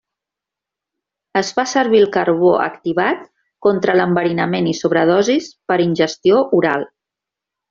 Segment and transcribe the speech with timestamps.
[1.41, 3.21] Es fa servir el carbó activat
[3.69, 6.91] contra l'enverinament i sobredosis per ingestió oral.